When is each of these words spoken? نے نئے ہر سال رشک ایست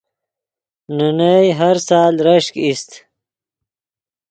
نے 0.95 1.07
نئے 1.17 1.41
ہر 1.59 1.75
سال 1.87 2.13
رشک 2.27 2.53
ایست 2.63 2.91